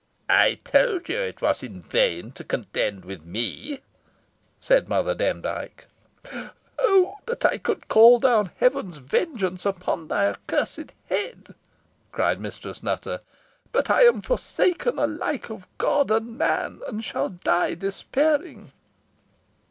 [0.31, 3.81] "I told you it was in vain to contend with me,"
[4.59, 5.85] said Mother Demdike.
[6.79, 11.53] "Oh, that I could call down heaven's vengeance upon thy accursed head!"
[12.11, 13.21] cried Mistress Nutter;
[13.71, 18.71] "but I am forsaken alike of God and man, and shall die despairing."